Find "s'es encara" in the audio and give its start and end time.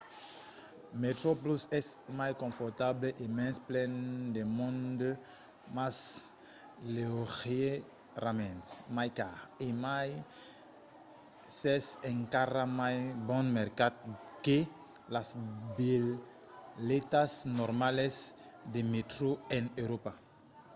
11.57-12.63